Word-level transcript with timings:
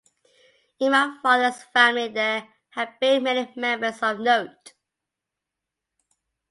In 0.79 0.93
my 0.93 1.19
father's 1.21 1.61
family 1.61 2.07
there 2.07 2.49
have 2.69 2.99
been 2.99 3.21
many 3.21 3.53
members 3.55 4.01
of 4.01 4.19
note. 4.19 4.73